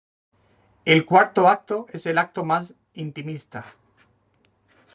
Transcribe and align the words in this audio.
El 0.83 1.05
cuarto 1.05 1.47
acto 1.47 1.85
es 1.93 2.07
el 2.07 2.17
acto 2.17 2.43
más 2.43 2.73
intimista. 2.95 3.63